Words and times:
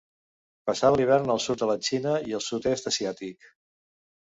Passa 0.69 0.89
l'hivern 0.95 1.29
al 1.35 1.43
sud 1.43 1.61
de 1.65 1.69
la 1.73 1.77
Xina 1.89 2.15
i 2.33 2.35
el 2.41 2.45
Sud-est 2.49 2.91
asiàtic. 2.95 3.49